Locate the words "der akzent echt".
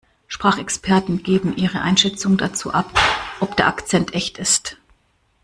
3.55-4.39